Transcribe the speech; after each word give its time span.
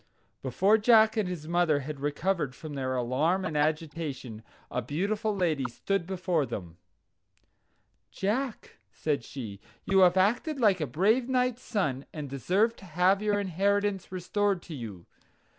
Before 0.41 0.79
Jack 0.79 1.15
and 1.15 1.29
his 1.29 1.47
mother 1.47 1.81
had 1.81 1.99
recovered 1.99 2.55
from 2.55 2.73
their 2.73 2.95
alarm 2.95 3.45
and 3.45 3.55
agitation, 3.55 4.41
a 4.71 4.81
beautiful 4.81 5.35
lady 5.35 5.65
stood 5.69 6.07
before 6.07 6.43
them. 6.47 6.77
"Jack," 8.09 8.77
said 8.91 9.23
she, 9.23 9.59
"you 9.85 9.99
have 9.99 10.17
acted 10.17 10.59
like 10.59 10.81
a 10.81 10.87
brave 10.87 11.29
knight's 11.29 11.61
son, 11.61 12.07
and 12.11 12.27
deserve 12.31 12.75
to 12.77 12.85
have 12.85 13.21
your 13.21 13.39
inheritance 13.39 14.11
restored 14.11 14.63
to 14.63 14.73
you. 14.73 15.05